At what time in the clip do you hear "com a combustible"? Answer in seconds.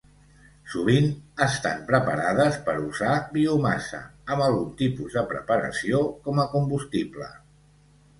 6.29-7.29